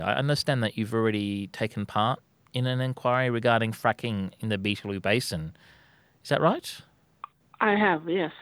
I 0.00 0.14
understand 0.14 0.62
that 0.62 0.76
you've 0.76 0.94
already 0.94 1.48
taken 1.48 1.86
part 1.86 2.20
in 2.52 2.66
an 2.66 2.80
inquiry 2.80 3.30
regarding 3.30 3.72
fracking 3.72 4.32
in 4.40 4.48
the 4.48 4.58
Beetaloo 4.58 5.00
Basin. 5.00 5.56
Is 6.22 6.28
that 6.30 6.40
right? 6.40 6.80
I 7.60 7.74
have, 7.74 8.08
yes. 8.08 8.32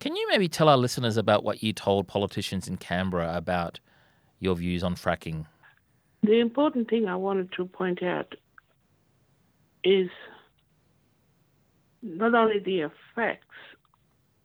Can 0.00 0.16
you 0.16 0.26
maybe 0.28 0.48
tell 0.48 0.68
our 0.68 0.76
listeners 0.76 1.16
about 1.16 1.44
what 1.44 1.62
you 1.62 1.72
told 1.72 2.08
politicians 2.08 2.66
in 2.66 2.78
Canberra 2.78 3.36
about 3.36 3.80
your 4.38 4.54
views 4.56 4.82
on 4.82 4.94
fracking? 4.94 5.46
The 6.22 6.40
important 6.40 6.88
thing 6.88 7.06
I 7.06 7.16
wanted 7.16 7.52
to 7.52 7.66
point 7.66 8.02
out 8.02 8.34
is 9.84 10.08
not 12.02 12.34
only 12.34 12.58
the 12.58 12.80
effects 12.80 13.46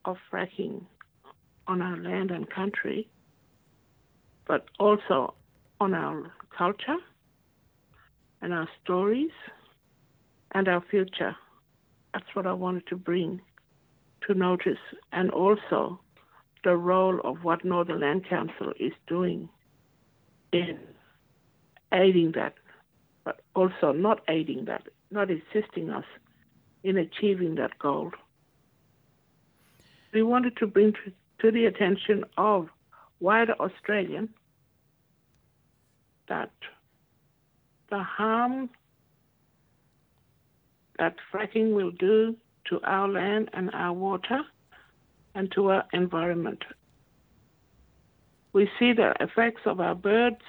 of 0.04 0.18
fracking 0.32 0.84
on 1.68 1.82
our 1.82 1.98
land 1.98 2.32
and 2.32 2.50
country, 2.50 3.08
but 4.46 4.66
also 4.80 5.34
on 5.80 5.94
our 5.94 6.32
culture 6.56 6.98
and 8.42 8.54
our 8.54 8.68
stories 8.84 9.32
and 10.52 10.68
our 10.68 10.82
future. 10.90 11.36
That's 12.14 12.34
what 12.34 12.48
I 12.48 12.54
wanted 12.54 12.88
to 12.88 12.96
bring 12.96 13.42
to 14.28 14.34
notice, 14.34 14.80
and 15.12 15.30
also 15.32 16.00
the 16.64 16.76
role 16.76 17.20
of 17.24 17.44
what 17.44 17.64
Northern 17.64 18.00
Land 18.00 18.26
Council 18.28 18.74
is 18.80 18.94
doing 19.08 19.50
in 20.52 20.80
aiding 21.94 22.32
that, 22.32 22.56
but 23.24 23.42
also 23.56 23.92
not 23.92 24.22
aiding 24.28 24.66
that, 24.66 24.88
not 25.12 25.30
assisting 25.30 25.90
us 25.90 26.06
in 26.84 26.98
achieving 26.98 27.56
that 27.56 27.78
goal. 27.78 28.12
We 30.14 30.24
wanted 30.24 30.58
to 30.58 30.68
bring 30.68 30.94
to, 30.94 31.12
to 31.40 31.52
the 31.52 31.66
attention 31.66 32.24
of 32.38 32.70
wider 33.20 33.54
Australian 33.60 34.30
that 36.28 36.52
the 37.90 38.02
harm 38.02 38.70
that 40.98 41.16
fracking 41.32 41.74
will 41.76 41.92
do 41.92 42.36
to 42.70 42.80
our 42.84 43.08
land 43.08 43.50
and 43.54 43.70
our 43.74 43.94
water 43.94 44.42
and 45.36 45.52
to 45.52 45.70
our 45.70 45.86
environment. 45.94 46.64
We 48.54 48.70
see 48.80 48.94
the 48.94 49.14
effects 49.20 49.62
of 49.66 49.80
our 49.80 49.96
birds 49.96 50.42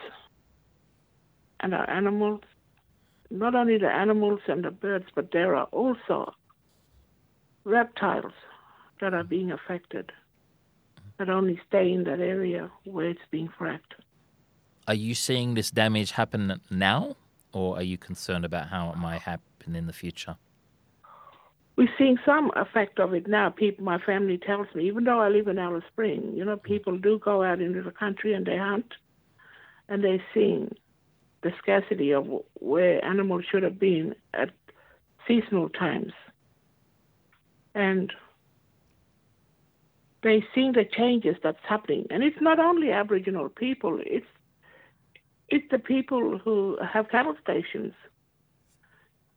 and 1.60 1.74
our 1.74 1.88
animals, 1.90 2.40
not 3.30 3.54
only 3.54 3.78
the 3.78 3.90
animals 3.90 4.40
and 4.46 4.64
the 4.64 4.70
birds, 4.70 5.06
but 5.14 5.32
there 5.32 5.56
are 5.56 5.66
also 5.72 6.32
reptiles 7.64 8.32
that 9.00 9.12
are 9.12 9.24
being 9.24 9.50
affected 9.50 10.12
that 11.18 11.28
only 11.28 11.60
stay 11.66 11.92
in 11.92 12.04
that 12.04 12.20
area 12.20 12.70
where 12.84 13.08
it's 13.08 13.20
being 13.30 13.48
fracked. 13.58 13.94
Are 14.88 14.94
you 14.94 15.14
seeing 15.14 15.54
this 15.54 15.70
damage 15.70 16.12
happen 16.12 16.60
now, 16.70 17.16
or 17.52 17.76
are 17.76 17.82
you 17.82 17.98
concerned 17.98 18.44
about 18.44 18.68
how 18.68 18.90
it 18.90 18.96
might 18.96 19.22
happen 19.22 19.74
in 19.74 19.86
the 19.86 19.92
future? 19.92 20.36
We're 21.74 21.92
seeing 21.98 22.18
some 22.24 22.52
effect 22.54 23.00
of 23.00 23.12
it 23.12 23.26
now. 23.26 23.50
People, 23.50 23.84
my 23.84 23.98
family 23.98 24.38
tells 24.38 24.68
me, 24.74 24.86
even 24.86 25.04
though 25.04 25.20
I 25.20 25.28
live 25.28 25.48
in 25.48 25.58
Alice 25.58 25.84
Spring, 25.92 26.32
you 26.34 26.44
know, 26.44 26.56
people 26.56 26.96
do 26.96 27.18
go 27.18 27.42
out 27.42 27.60
into 27.60 27.82
the 27.82 27.90
country 27.90 28.32
and 28.32 28.46
they 28.46 28.56
hunt, 28.56 28.94
and 29.88 30.04
they're 30.04 30.22
seeing 30.32 30.74
the 31.42 31.52
scarcity 31.58 32.12
of 32.12 32.26
where 32.54 33.04
animals 33.04 33.44
should 33.50 33.62
have 33.62 33.78
been 33.78 34.14
at 34.34 34.50
seasonal 35.26 35.68
times. 35.68 36.12
And 37.74 38.12
they're 40.22 40.46
seeing 40.54 40.72
the 40.72 40.84
changes 40.84 41.36
that's 41.42 41.58
happening. 41.68 42.06
And 42.10 42.22
it's 42.22 42.40
not 42.40 42.58
only 42.58 42.90
Aboriginal 42.90 43.48
people, 43.48 44.00
it's 44.04 44.26
it's 45.48 45.66
the 45.70 45.78
people 45.78 46.38
who 46.38 46.78
have 46.82 47.08
cattle 47.08 47.36
stations. 47.42 47.92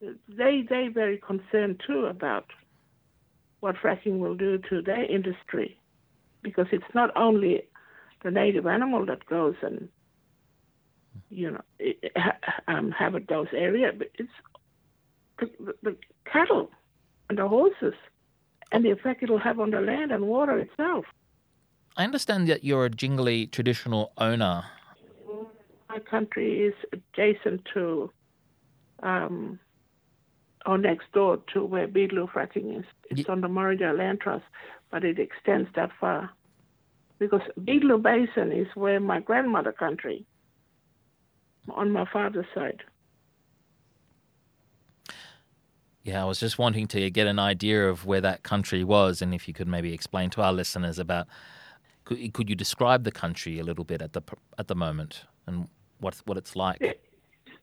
They 0.01 0.63
they 0.67 0.87
very 0.87 1.17
concerned 1.17 1.81
too 1.85 2.05
about 2.05 2.45
what 3.59 3.75
fracking 3.75 4.19
will 4.19 4.35
do 4.35 4.57
to 4.69 4.81
their 4.81 5.03
industry, 5.03 5.77
because 6.41 6.67
it's 6.71 6.93
not 6.93 7.15
only 7.15 7.63
the 8.23 8.31
native 8.31 8.65
animal 8.65 9.05
that 9.05 9.25
goes 9.25 9.55
and 9.61 9.89
you 11.29 11.51
know 11.51 11.61
um, 12.67 12.91
habit 12.91 13.27
those 13.27 13.47
areas, 13.53 13.95
but 13.97 14.07
it's 14.15 14.29
the, 15.39 15.73
the, 15.83 15.95
cattle 16.25 16.69
and 17.29 17.37
the 17.37 17.47
horses 17.47 17.93
and 18.71 18.85
the 18.85 18.91
effect 18.91 19.23
it'll 19.23 19.39
have 19.39 19.59
on 19.59 19.71
the 19.71 19.81
land 19.81 20.11
and 20.11 20.27
water 20.27 20.59
itself. 20.59 21.05
I 21.97 22.03
understand 22.03 22.47
that 22.49 22.63
you're 22.63 22.85
a 22.85 22.89
Djingulu 22.89 23.51
traditional 23.51 24.11
owner. 24.17 24.65
My 25.89 25.99
country 25.99 26.61
is 26.67 26.73
adjacent 26.93 27.67
to, 27.73 28.11
um, 29.01 29.59
or 30.65 30.77
next 30.77 31.11
door 31.13 31.39
to 31.53 31.65
where 31.65 31.87
Beetaloo 31.87 32.29
fracking 32.31 32.79
is. 32.79 32.85
It's 33.09 33.27
on 33.27 33.41
the 33.41 33.47
Murray-Darling 33.47 33.97
Land 33.97 34.21
Trust, 34.21 34.45
but 34.91 35.03
it 35.03 35.17
extends 35.17 35.67
that 35.75 35.89
far. 35.99 36.29
Because 37.17 37.41
Beetaloo 37.59 38.01
Basin 38.01 38.51
is 38.51 38.67
where 38.75 38.99
my 38.99 39.19
grandmother 39.19 39.71
country, 39.71 40.25
on 41.71 41.91
my 41.91 42.05
father's 42.13 42.45
side. 42.53 42.83
Yeah, 46.03 46.21
I 46.21 46.25
was 46.25 46.39
just 46.39 46.59
wanting 46.59 46.87
to 46.87 47.09
get 47.09 47.27
an 47.27 47.39
idea 47.39 47.89
of 47.89 48.05
where 48.05 48.21
that 48.21 48.43
country 48.43 48.83
was, 48.83 49.21
and 49.21 49.33
if 49.33 49.47
you 49.47 49.53
could 49.55 49.67
maybe 49.67 49.93
explain 49.93 50.29
to 50.31 50.41
our 50.41 50.53
listeners 50.53 50.99
about. 50.99 51.27
Could, 52.05 52.33
could 52.33 52.49
you 52.49 52.55
describe 52.55 53.03
the 53.03 53.11
country 53.11 53.59
a 53.59 53.63
little 53.63 53.83
bit 53.83 54.01
at 54.01 54.13
the 54.13 54.21
at 54.57 54.67
the 54.67 54.73
moment 54.73 55.25
and 55.45 55.67
what 55.99 56.15
what 56.25 56.37
it's 56.37 56.55
like? 56.55 56.79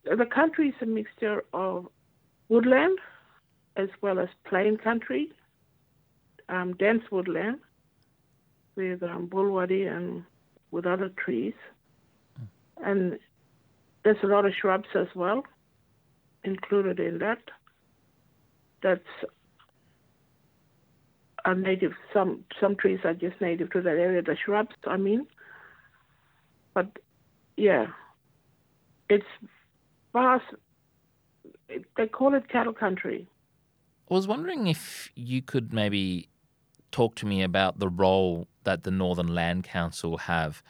The 0.04 0.26
country 0.26 0.68
is 0.68 0.74
a 0.80 0.86
mixture 0.86 1.44
of 1.52 1.86
woodland 2.48 2.98
as 3.76 3.88
well 4.00 4.18
as 4.18 4.28
plain 4.44 4.76
country, 4.76 5.32
um, 6.48 6.74
dense 6.74 7.02
woodland 7.10 7.58
with 8.76 9.02
um, 9.02 9.28
bulwaddy 9.28 9.86
and 9.90 10.24
with 10.70 10.86
other 10.86 11.10
trees, 11.10 11.54
and 12.84 13.18
there's 14.04 14.22
a 14.22 14.26
lot 14.26 14.46
of 14.46 14.52
shrubs 14.54 14.88
as 14.94 15.08
well 15.14 15.42
included 16.44 17.00
in 17.00 17.18
that 17.18 17.42
that's 18.82 19.02
are 21.44 21.54
native. 21.54 21.92
Some 22.12 22.44
some 22.60 22.76
trees 22.76 23.00
are 23.04 23.14
just 23.14 23.40
native 23.40 23.70
to 23.70 23.80
that 23.82 23.96
area. 23.96 24.22
The 24.22 24.36
shrubs, 24.36 24.74
I 24.86 24.96
mean. 24.96 25.26
But 26.74 26.88
yeah, 27.56 27.86
it's 29.08 29.26
vast. 30.12 30.44
They 31.96 32.06
call 32.06 32.34
it 32.34 32.48
cattle 32.48 32.72
country. 32.72 33.28
I 34.10 34.14
was 34.14 34.28
wondering 34.28 34.68
if 34.68 35.10
you 35.14 35.42
could 35.42 35.72
maybe 35.72 36.28
talk 36.92 37.16
to 37.16 37.26
me 37.26 37.42
about 37.42 37.78
the 37.78 37.88
role 37.88 38.46
that 38.64 38.84
the 38.84 38.90
Northern 38.90 39.34
Land 39.34 39.64
Council 39.64 40.18
have 40.18 40.62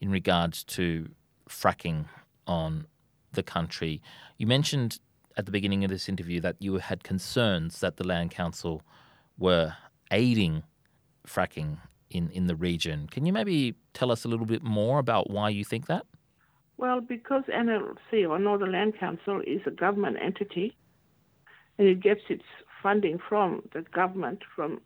in 0.00 0.10
regards 0.10 0.62
to 0.64 1.08
fracking 1.48 2.06
on 2.46 2.86
the 3.32 3.42
country. 3.42 4.02
You 4.36 4.46
mentioned 4.46 4.98
at 5.36 5.46
the 5.46 5.52
beginning 5.52 5.82
of 5.82 5.90
this 5.90 6.08
interview 6.08 6.40
that 6.40 6.56
you 6.60 6.76
had 6.78 7.02
concerns 7.02 7.80
that 7.80 7.96
the 7.96 8.06
Land 8.06 8.30
Council 8.30 8.82
were 9.38 9.74
aiding 10.10 10.62
fracking 11.26 11.78
in, 12.10 12.30
in 12.30 12.46
the 12.46 12.54
region. 12.54 13.08
Can 13.08 13.26
you 13.26 13.32
maybe 13.32 13.74
tell 13.94 14.12
us 14.12 14.24
a 14.24 14.28
little 14.28 14.46
bit 14.46 14.62
more 14.62 14.98
about 14.98 15.30
why 15.30 15.48
you 15.48 15.64
think 15.64 15.86
that? 15.86 16.06
Well, 16.76 17.00
because 17.00 17.44
NLC 17.44 18.28
or 18.28 18.38
Northern 18.38 18.72
Land 18.72 18.98
Council 18.98 19.40
is 19.46 19.60
a 19.66 19.70
government 19.70 20.16
entity 20.20 20.76
and 21.78 21.88
it 21.88 22.00
gets 22.00 22.20
its 22.28 22.44
funding 22.82 23.18
from 23.28 23.62
the 23.72 23.82
government, 23.82 24.40
from 24.54 24.80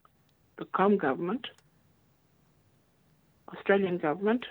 the 0.59 0.65
Com 0.67 0.97
government, 0.97 1.47
Australian 3.55 3.99
government, 3.99 4.45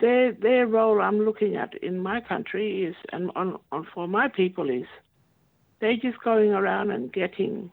their 0.00 0.32
their 0.32 0.66
role 0.66 1.00
I'm 1.00 1.20
looking 1.24 1.56
at 1.56 1.74
in 1.82 1.98
my 2.00 2.20
country 2.20 2.84
is 2.84 2.96
and 3.12 3.30
on, 3.36 3.58
on 3.70 3.86
for 3.94 4.08
my 4.08 4.28
people 4.28 4.68
is 4.68 4.86
they're 5.80 5.96
just 5.96 6.20
going 6.22 6.50
around 6.52 6.90
and 6.90 7.12
getting 7.12 7.70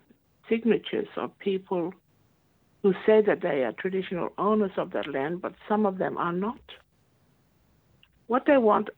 signatures 0.47 1.07
of 1.17 1.37
people 1.39 1.93
who 2.83 2.93
say 3.05 3.21
that 3.21 3.41
they 3.41 3.63
are 3.63 3.73
traditional 3.73 4.29
owners 4.37 4.71
of 4.77 4.91
that 4.91 5.07
land, 5.07 5.41
but 5.41 5.53
some 5.67 5.85
of 5.85 5.97
them 5.97 6.17
are 6.17 6.33
not. 6.33 6.59
What 8.31 8.45
they 8.45 8.57
want, 8.57 8.89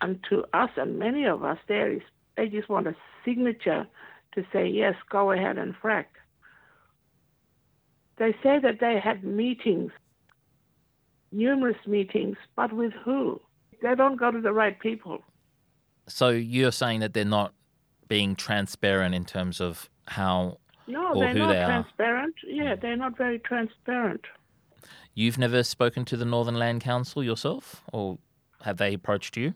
and 0.00 0.18
to 0.30 0.44
us 0.52 0.70
and 0.76 0.98
many 0.98 1.24
of 1.24 1.44
us 1.44 1.58
there 1.68 1.92
is 1.92 2.02
they 2.36 2.48
just 2.48 2.68
want 2.68 2.88
a 2.88 2.96
signature 3.24 3.86
to 4.34 4.44
say 4.52 4.66
yes, 4.66 4.96
go 5.08 5.30
ahead 5.30 5.58
and 5.58 5.76
frack. 5.80 6.06
They 8.18 8.32
say 8.42 8.58
that 8.58 8.80
they 8.80 8.98
had 8.98 9.22
meetings 9.22 9.92
numerous 11.30 11.76
meetings, 11.86 12.36
but 12.56 12.72
with 12.72 12.92
who? 13.04 13.40
They 13.80 13.94
don't 13.94 14.16
go 14.16 14.32
to 14.32 14.40
the 14.40 14.52
right 14.52 14.76
people. 14.80 15.22
So 16.08 16.30
you're 16.30 16.72
saying 16.72 16.98
that 16.98 17.14
they're 17.14 17.24
not 17.24 17.54
being 18.08 18.34
transparent 18.34 19.14
in 19.14 19.24
terms 19.24 19.60
of 19.60 19.88
how 20.08 20.58
no, 20.88 21.12
or 21.14 21.20
they're 21.20 21.32
who 21.32 21.38
not 21.38 21.52
they 21.52 21.62
are. 21.62 21.66
transparent. 21.66 22.34
Yeah, 22.44 22.74
mm. 22.74 22.80
they're 22.80 22.96
not 22.96 23.16
very 23.16 23.38
transparent. 23.38 24.24
You've 25.14 25.38
never 25.38 25.62
spoken 25.62 26.04
to 26.06 26.16
the 26.16 26.24
Northern 26.24 26.58
Land 26.58 26.80
Council 26.80 27.22
yourself, 27.22 27.84
or 27.92 28.18
Have 28.62 28.76
they 28.76 28.94
approached 28.94 29.36
you? 29.36 29.54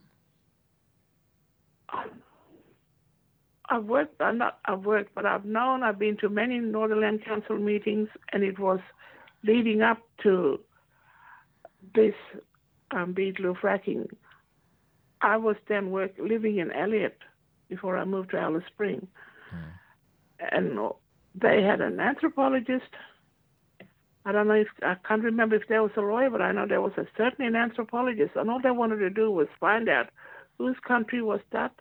I've 3.69 3.85
worked, 3.85 4.21
I'm 4.21 4.37
not, 4.37 4.59
I've 4.65 4.85
worked, 4.85 5.15
but 5.15 5.25
I've 5.25 5.45
known, 5.45 5.83
I've 5.83 5.97
been 5.97 6.17
to 6.17 6.29
many 6.29 6.59
Northern 6.59 7.01
Land 7.01 7.25
Council 7.25 7.57
meetings, 7.57 8.09
and 8.31 8.43
it 8.43 8.59
was 8.59 8.79
leading 9.43 9.81
up 9.81 9.99
to 10.23 10.59
this 11.93 12.13
um, 12.91 13.13
Beetaloo 13.13 13.55
fracking. 13.59 14.07
I 15.21 15.37
was 15.37 15.55
then 15.67 15.89
work, 15.91 16.11
living 16.19 16.57
in 16.57 16.71
Elliott 16.71 17.17
before 17.69 17.97
I 17.97 18.05
moved 18.05 18.31
to 18.31 18.39
Alice 18.39 18.63
Spring. 18.67 19.07
And 20.51 20.77
they 21.33 21.63
had 21.63 21.81
an 21.81 21.99
anthropologist. 21.99 22.91
I 24.25 24.31
don't 24.31 24.47
know 24.47 24.55
if, 24.55 24.67
I 24.81 24.95
can't 25.07 25.23
remember 25.23 25.55
if 25.55 25.67
there 25.69 25.83
was 25.83 25.91
a 25.97 26.01
lawyer, 26.01 26.31
but 26.31 26.41
I 26.41 26.51
know 26.51 26.65
there 26.67 26.81
was 26.81 26.93
a, 26.97 27.05
certainly 27.15 27.47
an 27.47 27.55
anthropologist. 27.55 28.31
And 28.35 28.49
all 28.49 28.59
they 28.61 28.71
wanted 28.71 28.97
to 28.97 29.09
do 29.11 29.29
was 29.29 29.47
find 29.59 29.87
out 29.87 30.07
whose 30.57 30.75
country 30.87 31.21
was 31.21 31.41
that. 31.51 31.71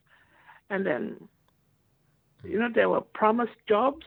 And 0.69 0.85
then, 0.85 1.17
you 2.45 2.59
know, 2.59 2.69
there 2.75 2.91
were 2.91 3.01
promised 3.01 3.57
jobs. 3.67 4.05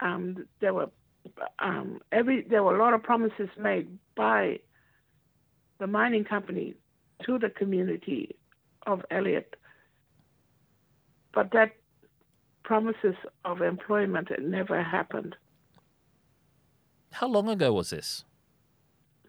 Um, 0.00 0.46
there 0.60 0.74
were 0.74 0.90
um, 1.58 2.00
every 2.12 2.42
there 2.42 2.62
were 2.62 2.76
a 2.76 2.82
lot 2.82 2.92
of 2.94 3.02
promises 3.02 3.48
made 3.58 3.88
by 4.16 4.58
the 5.78 5.86
mining 5.86 6.24
company 6.24 6.74
to 7.24 7.38
the 7.38 7.48
community 7.48 8.36
of 8.86 9.02
Elliott, 9.10 9.56
but 11.32 11.50
that 11.52 11.72
promises 12.64 13.14
of 13.44 13.62
employment 13.62 14.28
never 14.40 14.82
happened. 14.82 15.34
How 17.14 17.28
long 17.28 17.48
ago 17.48 17.72
was 17.72 17.90
this? 17.90 18.24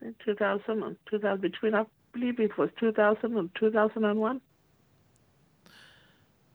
In 0.01 0.15
2000 0.25 0.83
and 0.83 0.95
2000, 1.09 1.41
between 1.41 1.75
I 1.75 1.85
believe 2.13 2.39
it 2.39 2.57
was 2.57 2.69
2000 2.79 3.37
and 3.37 3.49
2001. 3.59 4.41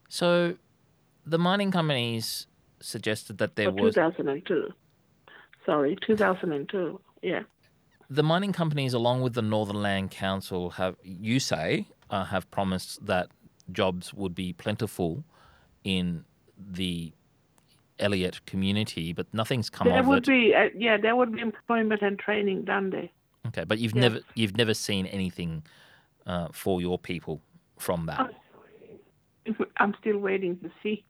So, 0.09 0.57
the 1.25 1.39
mining 1.39 1.71
companies 1.71 2.47
suggested 2.81 3.39
that 3.39 3.57
there 3.57 3.69
Or 3.69 3.73
was 3.73 3.95
2002. 3.95 4.69
Sorry, 5.65 5.97
2002. 6.05 7.01
Yeah. 7.23 7.43
the 8.09 8.23
mining 8.25 8.53
companies, 8.53 8.93
along 8.93 9.21
with 9.23 9.35
the 9.35 9.43
Northern 9.43 9.81
Land 9.83 10.11
Council, 10.11 10.71
have 10.71 10.97
you 11.05 11.39
say 11.39 11.87
uh, 12.11 12.25
have 12.25 12.51
promised 12.51 13.07
that 13.07 13.29
jobs 13.71 14.13
would 14.13 14.35
be 14.35 14.53
plentiful 14.53 15.23
in 15.85 16.25
the 16.59 17.13
Elliott 18.01 18.45
community, 18.47 19.13
but 19.13 19.27
nothing's 19.33 19.71
come 19.71 19.89
There 19.89 20.01
of 20.01 20.07
would 20.07 20.19
it. 20.19 20.27
be 20.27 20.55
uh, 20.55 20.69
yeah, 20.77 20.97
there 20.97 21.15
would 21.17 21.33
be 21.33 21.41
employment 21.41 22.03
and 22.03 22.19
training 22.19 22.65
done 22.65 22.91
there. 22.91 23.09
Okay, 23.49 23.65
but 23.65 23.79
you've 23.79 23.95
Yeah. 23.95 24.03
never 24.03 24.21
you've 24.35 24.57
never 24.57 24.75
seen 24.75 25.07
anything 25.07 25.63
uh, 26.27 26.49
for 26.53 26.81
your 26.81 26.99
people 26.99 27.41
from 27.79 28.07
that. 28.07 28.31
I'm 29.79 29.95
still 30.01 30.19
waiting 30.19 30.59
to 30.61 30.71
see 30.83 31.05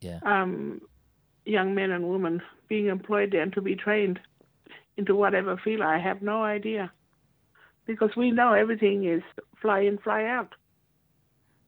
Yeah. 0.00 0.18
um, 0.24 0.80
young 1.44 1.74
men 1.74 1.90
and 1.90 2.08
women 2.08 2.40
being 2.68 2.86
employed 2.86 3.30
there 3.32 3.42
and 3.42 3.52
to 3.52 3.60
be 3.60 3.76
trained 3.76 4.18
into 4.96 5.14
whatever 5.14 5.56
field. 5.56 5.82
I 5.82 5.98
have 5.98 6.22
no 6.22 6.42
idea 6.42 6.90
because 7.86 8.10
we 8.16 8.30
know 8.30 8.52
everything 8.54 9.04
is 9.04 9.22
fly 9.60 9.80
in, 9.80 9.98
fly 9.98 10.24
out. 10.24 10.54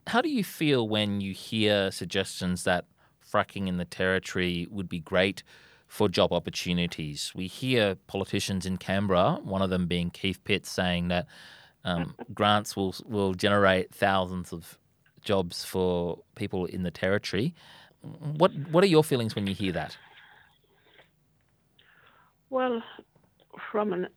How 0.06 0.20
do 0.20 0.28
you 0.28 0.44
feel 0.44 0.88
when 0.88 1.20
you 1.20 1.32
hear 1.32 1.90
suggestions 1.90 2.64
that 2.64 2.84
fracking 3.34 3.66
in 3.66 3.78
the 3.78 3.84
territory 3.84 4.68
would 4.70 4.88
be 4.88 5.00
great 5.00 5.42
for 5.88 6.08
job 6.08 6.32
opportunities? 6.32 7.32
We 7.34 7.46
hear 7.46 7.96
politicians 8.06 8.64
in 8.64 8.76
Canberra, 8.76 9.40
one 9.42 9.62
of 9.62 9.70
them 9.70 9.86
being 9.86 10.10
Keith 10.10 10.42
Pitt, 10.44 10.66
saying 10.66 11.08
that 11.08 11.26
um, 11.84 12.14
grants 12.34 12.76
will 12.76 12.94
will 13.04 13.34
generate 13.34 13.92
thousands 13.92 14.52
of 14.52 14.78
jobs 15.22 15.64
for 15.64 16.18
people 16.36 16.66
in 16.66 16.82
the 16.82 16.90
territory. 16.90 17.54
What 18.02 18.52
what 18.70 18.84
are 18.84 18.88
your 18.88 19.04
feelings 19.04 19.34
when 19.34 19.46
you 19.46 19.54
hear 19.54 19.72
that? 19.72 19.96
Well, 22.50 22.82
from 23.72 23.92
an 23.92 24.08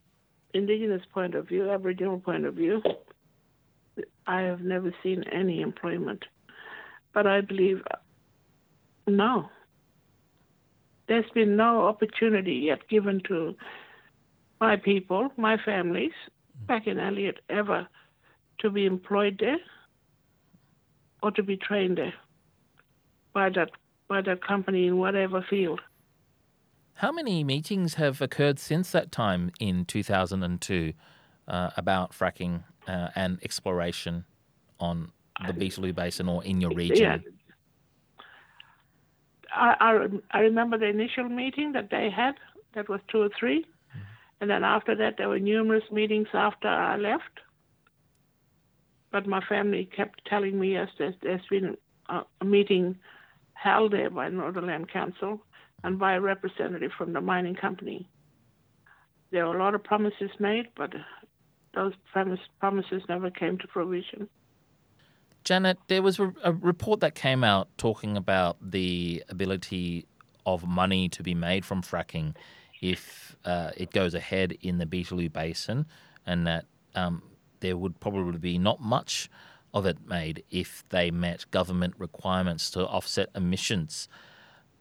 indigenous 0.53 1.01
point 1.11 1.33
of 1.33 1.47
view, 1.47 1.71
Aboriginal 1.71 2.19
point 2.19 2.45
of 2.45 2.53
view, 2.53 2.83
I 4.27 4.41
have 4.41 4.61
never 4.61 4.93
seen 5.01 5.23
any 5.31 5.61
employment. 5.61 6.23
But 7.13 7.25
I 7.25 7.41
believe 7.41 7.81
no. 9.07 9.49
There's 11.07 11.29
been 11.33 11.55
no 11.55 11.87
opportunity 11.87 12.55
yet 12.55 12.87
given 12.89 13.21
to 13.27 13.55
my 14.59 14.75
people, 14.75 15.29
my 15.37 15.57
families, 15.63 16.11
back 16.67 16.87
in 16.87 16.99
Elliott 16.99 17.39
ever 17.49 17.87
to 18.59 18.69
be 18.69 18.85
employed 18.85 19.37
there 19.39 19.59
or 21.23 21.31
to 21.31 21.43
be 21.43 21.57
trained 21.57 21.97
there 21.97 22.13
by 23.33 23.49
that 23.49 23.69
by 24.07 24.21
that 24.21 24.45
company 24.45 24.87
in 24.87 24.97
whatever 24.97 25.45
field. 25.49 25.81
How 26.95 27.11
many 27.11 27.43
meetings 27.43 27.95
have 27.95 28.21
occurred 28.21 28.57
since 28.57 28.91
that 28.91 29.11
time 29.11 29.51
in 29.59 29.85
2002 29.85 30.93
uh, 31.47 31.69
about 31.77 32.11
fracking 32.11 32.63
uh, 32.87 33.09
and 33.15 33.37
exploration 33.43 34.25
on 34.79 35.11
the 35.45 35.53
Beetaloo 35.53 35.93
Basin 35.93 36.27
or 36.27 36.43
in 36.43 36.59
your 36.59 36.71
region? 36.71 36.97
Yeah. 36.97 37.17
I, 39.57 39.75
I, 39.79 40.07
I 40.31 40.39
remember 40.39 40.77
the 40.77 40.87
initial 40.87 41.25
meeting 41.25 41.71
that 41.73 41.89
they 41.89 42.09
had, 42.09 42.35
that 42.75 42.89
was 42.89 42.99
two 43.11 43.21
or 43.21 43.29
3 43.39 43.59
mm-hmm. 43.59 43.99
And 44.41 44.49
then 44.49 44.63
after 44.63 44.95
that, 44.95 45.15
there 45.17 45.29
were 45.29 45.39
numerous 45.39 45.83
meetings 45.91 46.27
after 46.33 46.67
I 46.67 46.97
left. 46.97 47.39
But 49.11 49.27
my 49.27 49.41
family 49.47 49.89
kept 49.95 50.25
telling 50.25 50.59
me, 50.59 50.73
yes, 50.73 50.89
there's, 50.97 51.15
there's 51.21 51.45
been 51.49 51.77
a, 52.09 52.21
a 52.41 52.45
meeting 52.45 52.97
held 53.53 53.93
there 53.93 54.09
by 54.09 54.29
Northern 54.29 54.67
Land 54.67 54.91
Council 54.91 55.41
and 55.83 55.97
by 55.97 56.15
a 56.15 56.21
representative 56.21 56.91
from 56.97 57.13
the 57.13 57.21
mining 57.21 57.55
company. 57.55 58.07
There 59.31 59.47
were 59.47 59.57
a 59.57 59.63
lot 59.63 59.75
of 59.75 59.83
promises 59.83 60.29
made, 60.39 60.67
but 60.75 60.93
those 61.73 61.93
promise, 62.11 62.39
promises 62.59 63.03
never 63.09 63.29
came 63.29 63.57
to 63.59 63.67
fruition. 63.67 64.29
Janet, 65.47 65.77
there 65.87 66.01
was 66.01 66.19
a, 66.19 66.33
a 66.43 66.51
report 66.51 66.99
that 66.99 67.15
came 67.15 67.41
out 67.41 67.69
talking 67.77 68.17
about 68.17 68.57
the 68.61 69.23
ability 69.29 70.05
of 70.45 70.67
money 70.67 71.07
to 71.07 71.23
be 71.23 71.33
made 71.33 71.63
from 71.63 71.81
fracking 71.81 72.35
if 72.81 73.33
uh, 73.45 73.71
it 73.77 73.91
goes 73.91 74.13
ahead 74.13 74.57
in 74.61 74.77
the 74.77 74.85
Beetaloo 74.85 75.31
Basin, 75.31 75.85
and 76.25 76.45
that 76.45 76.65
um, 76.95 77.23
there 77.61 77.77
would 77.77 77.97
probably 78.01 78.37
be 78.37 78.57
not 78.57 78.81
much 78.81 79.29
of 79.73 79.85
it 79.85 79.97
made 80.05 80.43
if 80.51 80.83
they 80.89 81.11
met 81.11 81.49
government 81.51 81.93
requirements 81.97 82.69
to 82.71 82.85
offset 82.85 83.29
emissions. 83.33 84.09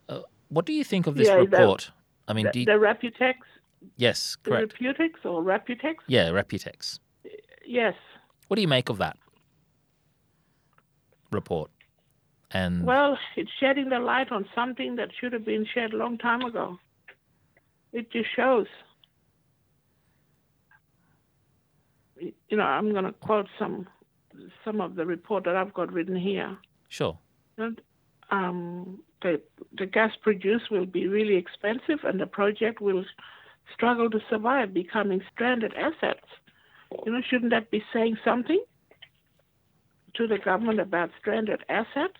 Uh, 0.08 0.22
what 0.48 0.64
do 0.66 0.72
you 0.72 0.82
think 0.82 1.06
of 1.06 1.14
this 1.14 1.28
Yeah, 1.28 1.34
report? 1.34 1.92
I 2.26 2.32
mean, 2.32 2.48
The, 2.52 2.58
you- 2.58 2.66
the 2.66 2.72
Reputex, 2.72 3.34
yes, 3.96 4.36
the 4.42 4.50
correct. 4.50 4.74
Reputex 4.80 5.10
or 5.24 5.44
Reputex? 5.44 5.94
Yeah, 6.08 6.30
Reputex. 6.30 6.98
Yes. 7.64 7.94
What 8.48 8.56
do 8.56 8.62
you 8.62 8.68
make 8.68 8.88
of 8.88 8.98
that 8.98 9.16
report? 11.30 11.70
And 12.52 12.84
Well, 12.84 13.18
it's 13.36 13.50
shedding 13.58 13.88
the 13.88 13.98
light 13.98 14.30
on 14.30 14.48
something 14.54 14.96
that 14.96 15.10
should 15.18 15.32
have 15.32 15.44
been 15.44 15.66
shed 15.66 15.92
a 15.92 15.96
long 15.96 16.16
time 16.18 16.42
ago. 16.42 16.78
It 17.92 18.10
just 18.12 18.28
shows. 18.34 18.66
You 22.20 22.56
know, 22.56 22.64
I'm 22.64 22.92
going 22.92 23.04
to 23.04 23.12
quote 23.12 23.48
some 23.58 23.88
some 24.64 24.80
of 24.80 24.96
the 24.96 25.06
report 25.06 25.44
that 25.44 25.56
I've 25.56 25.72
got 25.72 25.92
written 25.92 26.14
here. 26.16 26.58
sure, 26.88 27.18
And, 27.56 27.80
um, 28.30 29.00
the 29.22 29.40
the 29.78 29.86
gas 29.86 30.12
produced 30.22 30.70
will 30.70 30.86
be 30.86 31.08
really 31.08 31.36
expensive, 31.36 32.00
and 32.04 32.20
the 32.20 32.26
project 32.26 32.80
will 32.80 33.04
struggle 33.72 34.10
to 34.10 34.20
survive, 34.28 34.74
becoming 34.74 35.22
stranded 35.32 35.72
assets. 35.74 36.28
You 37.04 37.12
know, 37.12 37.20
shouldn't 37.28 37.50
that 37.50 37.70
be 37.70 37.82
saying 37.92 38.18
something 38.24 38.62
to 40.16 40.26
the 40.26 40.38
government 40.38 40.80
about 40.80 41.10
stranded 41.20 41.62
assets? 41.68 42.18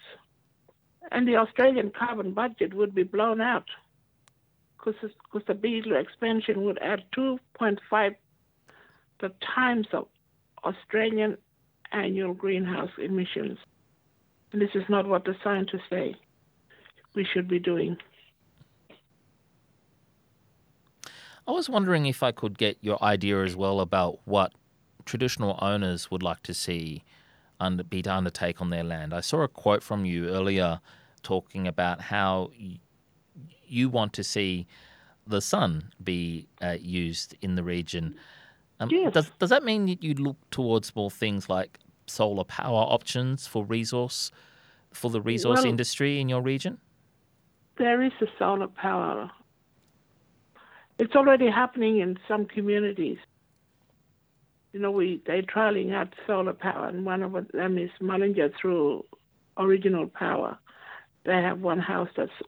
And 1.13 1.27
the 1.27 1.37
Australian 1.37 1.93
carbon 1.97 2.33
budget 2.33 2.75
would 2.75 2.95
be 2.95 3.05
blown 3.05 3.41
out 3.41 3.67
because 4.77 5.11
the 5.47 5.55
Beetaloo 5.55 6.01
expansion 6.01 6.65
would 6.65 6.79
add 6.79 7.05
2.5 7.17 8.15
the 9.21 9.33
times 9.55 9.87
of 9.93 10.09
Australian 10.65 11.39
annual 11.93 12.35
greenhouse 12.35 12.91
emissions. 12.99 13.59
And 14.53 14.61
this 14.61 14.75
is 14.75 14.85
not 14.89 15.07
what 15.07 15.25
the 15.25 15.35
scientists 15.43 15.89
say 15.91 16.17
we 17.15 17.25
should 17.25 17.49
be 17.49 17.59
doing. 17.59 17.97
I 21.49 21.53
was 21.53 21.69
wondering 21.69 22.07
if 22.07 22.23
I 22.23 22.33
could 22.33 22.59
get 22.59 22.77
your 22.81 23.03
idea 23.03 23.43
as 23.43 23.55
well 23.55 23.81
about 23.81 24.19
what 24.25 24.53
traditional 25.05 25.59
owners 25.63 26.11
would 26.11 26.23
like 26.23 26.43
to 26.43 26.53
see 26.53 27.05
under, 27.61 27.83
be 27.85 28.03
to 28.03 28.13
undertake 28.13 28.61
on 28.61 28.71
their 28.71 28.85
land. 28.85 29.13
I 29.15 29.21
saw 29.21 29.43
a 29.43 29.49
quote 29.49 29.83
from 29.83 30.05
you 30.05 30.29
earlier 30.29 30.81
talking 31.23 31.67
about 31.67 32.01
how 32.01 32.51
y- 32.61 32.79
you 33.67 33.89
want 33.89 34.13
to 34.15 34.25
see 34.25 34.67
the 35.27 35.41
sun 35.41 35.93
be 36.03 36.47
uh, 36.63 36.77
used 36.81 37.35
in 37.41 37.55
the 37.57 37.63
region. 37.63 38.17
Um, 38.79 38.89
Yes. 38.91 39.13
Does 39.15 39.31
does 39.39 39.51
that 39.51 39.65
mean 39.65 39.87
that 39.87 40.03
you 40.03 40.15
look 40.15 40.37
towards 40.51 40.95
more 40.95 41.11
things 41.11 41.49
like 41.49 41.79
solar 42.07 42.45
power 42.45 42.83
options 42.89 43.47
for 43.47 43.65
resource 43.65 44.31
for 44.93 45.11
the 45.11 45.21
resource 45.21 45.59
Well- 45.61 45.67
industry 45.67 46.21
in 46.21 46.29
your 46.29 46.43
region? 46.43 46.79
There 47.79 48.03
is 48.03 48.13
a 48.23 48.27
solar 48.39 48.69
power. 48.69 49.31
It's 50.99 51.15
already 51.15 51.51
happening 51.51 51.99
in 51.99 52.19
some 52.27 52.47
communities. 52.47 53.19
You 54.77 54.83
know, 54.83 54.91
we 54.91 55.23
they're 55.25 55.41
trialing 55.41 55.95
out 55.95 56.13
solar 56.27 56.53
power, 56.53 56.89
and 56.89 57.07
one 57.07 57.23
of 57.23 57.33
them 57.55 57.79
is 57.79 57.89
Marlinja 57.99 58.53
through 58.61 59.07
Original 59.57 60.07
Power. 60.07 60.59
They 61.25 61.33
have 61.33 61.63
one 61.63 61.79
house 61.79 62.11
that's 62.15 62.39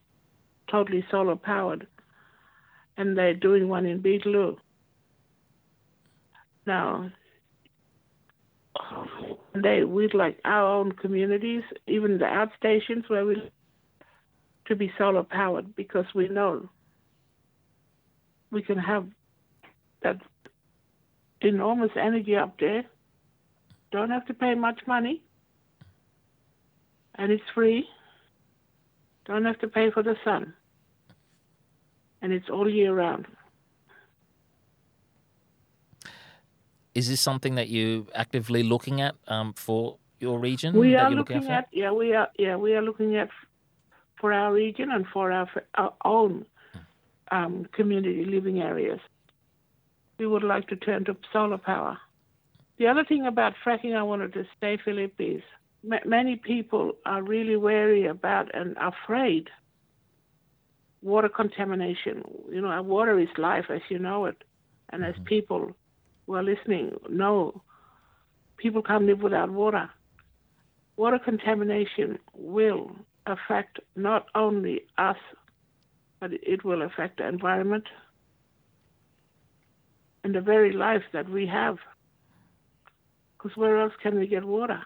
totally 0.70 1.06
solar 1.10 1.36
powered, 1.36 1.86
and 2.98 3.16
they're 3.16 3.32
doing 3.32 3.70
one 3.70 3.86
in 3.86 4.02
Beetaloo. 4.02 4.58
Now, 6.66 7.10
they 9.54 9.84
we'd 9.84 10.12
like 10.12 10.38
our 10.44 10.66
own 10.66 10.92
communities, 10.92 11.62
even 11.86 12.18
the 12.18 12.26
outstations 12.26 13.08
where 13.08 13.24
we 13.24 13.50
to 14.66 14.76
be 14.76 14.92
solar 14.98 15.22
powered 15.22 15.74
because 15.74 16.04
we 16.14 16.28
know 16.28 16.68
we 18.50 18.60
can 18.60 18.76
have 18.76 19.06
that 20.02 20.18
enormous 21.40 21.90
energy 21.96 22.36
up 22.36 22.58
there. 22.58 22.84
Don't 23.90 24.10
have 24.10 24.26
to 24.26 24.34
pay 24.34 24.54
much 24.54 24.80
money. 24.86 25.22
And 27.14 27.32
it's 27.32 27.42
free. 27.54 27.86
Don't 29.24 29.44
have 29.44 29.58
to 29.60 29.68
pay 29.68 29.90
for 29.90 30.02
the 30.02 30.16
sun. 30.24 30.54
And 32.22 32.32
it's 32.32 32.48
all 32.48 32.68
year 32.68 32.94
round. 32.94 33.26
Is 36.94 37.08
this 37.08 37.20
something 37.20 37.54
that 37.54 37.68
you're 37.68 38.04
actively 38.14 38.62
looking 38.62 39.00
at 39.00 39.14
um, 39.28 39.52
for 39.52 39.98
your 40.18 40.38
region? 40.40 40.74
We 40.76 40.92
that 40.92 41.04
are 41.04 41.10
you're 41.10 41.18
looking 41.18 41.42
for? 41.42 41.52
at 41.52 41.68
yeah 41.72 41.92
we 41.92 42.12
are 42.14 42.28
yeah 42.38 42.56
we 42.56 42.74
are 42.74 42.82
looking 42.82 43.16
at 43.16 43.28
for 44.20 44.32
our 44.32 44.52
region 44.52 44.90
and 44.90 45.06
for 45.12 45.30
our, 45.30 45.48
our 45.74 45.94
own 46.04 46.44
um, 47.30 47.66
community 47.72 48.24
living 48.24 48.60
areas. 48.60 49.00
We 50.18 50.26
would 50.26 50.42
like 50.42 50.68
to 50.68 50.76
turn 50.76 51.04
to 51.04 51.16
solar 51.32 51.58
power. 51.58 51.98
The 52.78 52.86
other 52.86 53.04
thing 53.04 53.26
about 53.26 53.54
fracking 53.64 53.96
I 53.96 54.02
wanted 54.02 54.32
to 54.34 54.44
say, 54.60 54.78
Philip, 54.84 55.14
is 55.18 55.42
ma- 55.82 56.04
many 56.04 56.36
people 56.36 56.92
are 57.06 57.22
really 57.22 57.56
wary 57.56 58.06
about 58.06 58.54
and 58.54 58.76
afraid 58.78 59.48
water 61.02 61.28
contamination. 61.28 62.22
You 62.50 62.60
know, 62.60 62.82
water 62.82 63.18
is 63.18 63.28
life 63.36 63.66
as 63.70 63.80
you 63.88 63.98
know 63.98 64.26
it, 64.26 64.42
and 64.90 65.04
as 65.04 65.14
mm-hmm. 65.14 65.24
people 65.24 65.76
who 66.26 66.34
are 66.34 66.42
listening 66.42 66.96
know, 67.08 67.62
people 68.56 68.82
can't 68.82 69.04
live 69.04 69.22
without 69.22 69.50
water 69.50 69.90
water 70.98 71.18
contamination 71.18 72.18
will 72.34 72.90
affect 73.26 73.78
not 73.96 74.26
only 74.34 74.80
us, 74.98 75.16
but 76.20 76.30
it 76.32 76.64
will 76.64 76.82
affect 76.82 77.18
the 77.18 77.26
environment 77.26 77.84
and 80.24 80.34
the 80.34 80.40
very 80.40 80.72
life 80.72 81.02
that 81.12 81.28
we 81.28 81.46
have. 81.46 81.78
Because 83.36 83.56
where 83.56 83.80
else 83.80 83.92
can 84.02 84.18
we 84.18 84.26
get 84.26 84.44
water? 84.44 84.82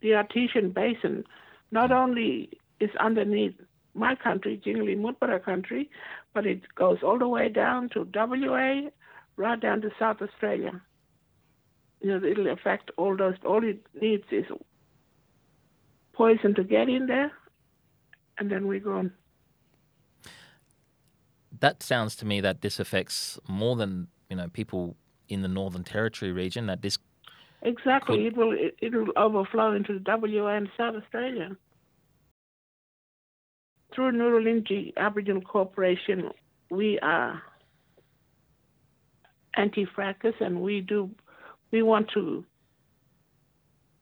The 0.00 0.14
artesian 0.14 0.70
basin 0.70 1.24
not 1.70 1.92
only 1.92 2.50
is 2.80 2.90
underneath 2.98 3.54
my 3.94 4.14
country, 4.14 4.60
Djingulu 4.64 4.96
Mudburra 4.96 5.44
country, 5.44 5.90
but 6.32 6.46
it 6.46 6.62
goes 6.74 6.98
all 7.02 7.18
the 7.18 7.28
way 7.28 7.48
down 7.48 7.90
to 7.90 8.08
WA, 8.14 8.88
right 9.36 9.60
down 9.60 9.82
to 9.82 9.90
South 9.98 10.22
Australia 10.22 10.80
you 12.00 12.08
know, 12.08 12.26
it'll 12.26 12.50
affect 12.50 12.90
all 12.96 13.16
those. 13.16 13.34
All 13.44 13.62
it 13.62 13.86
needs 14.00 14.24
is 14.30 14.46
poison 16.12 16.54
to 16.54 16.64
get 16.64 16.88
in 16.88 17.06
there, 17.06 17.30
and 18.38 18.50
then 18.50 18.66
we're 18.66 18.80
gone. 18.80 19.12
That 21.60 21.82
sounds 21.82 22.16
to 22.16 22.26
me 22.26 22.40
that 22.40 22.62
this 22.62 22.80
affects 22.80 23.38
more 23.46 23.76
than 23.76 24.08
you 24.28 24.36
know 24.36 24.48
people 24.48 24.96
in 25.28 25.42
the 25.42 25.48
Northern 25.48 25.84
Territory 25.84 26.32
region. 26.32 26.66
That 26.66 26.82
this 26.82 26.98
Exactly, 27.62 28.16
Could- 28.16 28.26
it 28.26 28.36
will 28.36 28.52
it, 28.52 28.76
it'll 28.80 29.12
overflow 29.16 29.74
into 29.74 29.98
the 29.98 30.02
WA 30.04 30.56
and 30.56 30.68
South 30.76 30.94
Australia. 30.94 31.56
Through 33.94 34.12
Nurrdalinji 34.12 34.96
Aboriginal 34.96 35.42
Corporation, 35.42 36.30
we 36.70 36.98
are 37.00 37.42
anti-fracking, 39.54 40.40
and 40.40 40.62
we 40.62 40.80
do 40.80 41.10
we 41.70 41.82
want 41.82 42.08
to 42.14 42.44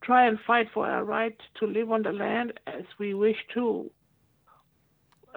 try 0.02 0.26
and 0.26 0.38
fight 0.46 0.68
for 0.72 0.86
our 0.86 1.04
right 1.04 1.36
to 1.58 1.66
live 1.66 1.90
on 1.90 2.02
the 2.02 2.12
land 2.12 2.52
as 2.66 2.84
we 2.98 3.12
wish 3.14 3.36
to, 3.54 3.90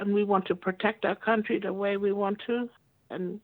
and 0.01 0.13
we 0.13 0.23
want 0.23 0.47
to 0.47 0.55
protect 0.55 1.05
our 1.05 1.15
country 1.15 1.59
the 1.59 1.71
way 1.71 1.95
we 1.95 2.11
want 2.11 2.41
to, 2.47 2.67
and 3.11 3.39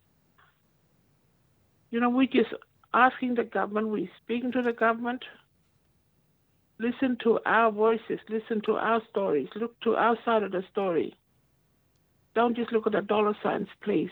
you 1.91 1.99
know 1.99 2.09
we're 2.09 2.27
just 2.27 2.53
asking 2.93 3.35
the 3.35 3.43
government, 3.43 3.89
we're 3.89 4.09
speaking 4.23 4.51
to 4.51 4.61
the 4.63 4.73
government. 4.73 5.23
Listen 6.79 7.17
to 7.23 7.39
our 7.45 7.71
voices, 7.71 8.19
listen 8.27 8.61
to 8.65 8.73
our 8.73 9.01
stories, 9.09 9.47
look 9.55 9.79
to 9.81 9.95
our 9.95 10.17
side 10.25 10.43
of 10.43 10.51
the 10.51 10.63
story. 10.71 11.15
Don't 12.35 12.55
just 12.55 12.71
look 12.71 12.85
at 12.85 12.93
the 12.93 13.01
dollar 13.01 13.35
signs, 13.41 13.67
please. 13.83 14.11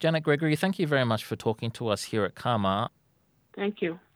Janet 0.00 0.22
Gregory, 0.22 0.56
thank 0.56 0.78
you 0.78 0.86
very 0.86 1.04
much 1.04 1.24
for 1.24 1.36
talking 1.36 1.70
to 1.72 1.88
us 1.88 2.04
here 2.04 2.24
at 2.24 2.34
CAAMA. 2.34 2.88
Thank 3.54 3.80
you. 3.80 3.98